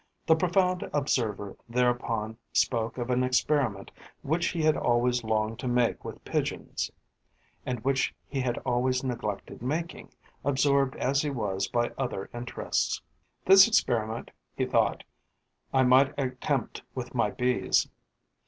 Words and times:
The 0.25 0.35
profound 0.35 0.89
observer 0.93 1.55
thereupon 1.69 2.35
spoke 2.53 2.97
of 2.97 3.11
an 3.11 3.23
experiment 3.23 3.91
which 4.23 4.47
he 4.47 4.63
had 4.63 4.75
always 4.75 5.23
longed 5.23 5.59
to 5.59 5.67
make 5.67 6.03
with 6.03 6.25
Pigeons 6.25 6.89
and 7.67 7.79
which 7.83 8.11
he 8.27 8.41
had 8.41 8.57
always 8.65 9.03
neglected 9.03 9.61
making, 9.61 10.09
absorbed 10.43 10.95
as 10.95 11.21
he 11.21 11.29
was 11.29 11.67
by 11.67 11.91
other 11.99 12.31
interests. 12.33 12.99
This 13.45 13.67
experiment, 13.67 14.31
he 14.55 14.65
thought, 14.65 15.03
I 15.71 15.83
might 15.83 16.17
attempt 16.17 16.81
with 16.95 17.13
my 17.13 17.29
Bees. 17.29 17.87